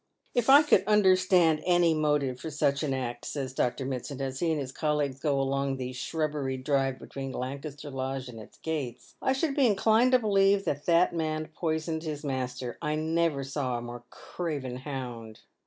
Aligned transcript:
"If 0.33 0.49
I 0.49 0.63
could 0.63 0.83
understand 0.87 1.61
any 1.63 1.93
motive 1.93 2.39
for 2.39 2.49
such 2.49 2.81
an 2.81 2.91
act," 2.91 3.23
says 3.23 3.53
Dr. 3.53 3.85
Mitsand, 3.85 4.19
as 4.19 4.39
he 4.39 4.49
and 4.51 4.59
his 4.59 4.71
colleagues 4.71 5.19
go 5.19 5.39
along 5.39 5.77
the 5.77 5.91
shrabberied 5.93 6.63
drive 6.63 6.97
between 6.97 7.31
Lancaster 7.31 7.91
Lodge 7.91 8.27
and 8.27 8.39
its 8.39 8.57
gates, 8.57 9.13
"I 9.21 9.33
should 9.33 9.55
be 9.55 9.67
inclined 9.67 10.13
to 10.13 10.17
believe 10.17 10.65
that 10.65 10.85
that 10.87 11.13
man 11.13 11.49
poisoned 11.53 12.01
his 12.01 12.23
master. 12.23 12.79
I 12.81 12.95
never 12.95 13.43
saw 13.43 13.77
a 13.77 13.81
more 13.83 14.01
craven 14.09 14.77
hound. 14.77 15.41